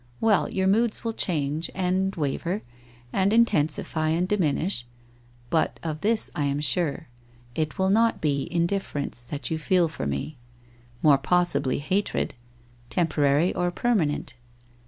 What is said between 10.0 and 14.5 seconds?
me. Mure possibly hatred— temporary or permanent?'